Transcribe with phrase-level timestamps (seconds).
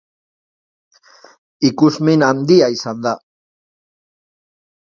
[1.69, 3.15] Ikusmin handia izan da.